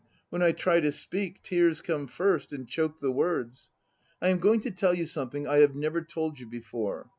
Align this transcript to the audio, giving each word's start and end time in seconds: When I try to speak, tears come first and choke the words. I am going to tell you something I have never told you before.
When 0.31 0.41
I 0.41 0.51
try 0.51 0.79
to 0.79 0.91
speak, 0.91 1.43
tears 1.43 1.79
come 1.79 2.07
first 2.07 2.51
and 2.53 2.67
choke 2.67 3.01
the 3.01 3.11
words. 3.11 3.69
I 4.19 4.29
am 4.29 4.39
going 4.39 4.61
to 4.61 4.71
tell 4.71 4.95
you 4.95 5.05
something 5.05 5.47
I 5.47 5.59
have 5.59 5.75
never 5.75 6.01
told 6.01 6.39
you 6.39 6.47
before. 6.47 7.07